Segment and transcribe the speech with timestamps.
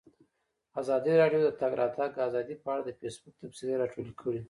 [0.81, 4.39] ازادي راډیو د د تګ راتګ ازادي په اړه د فیسبوک تبصرې راټولې کړي.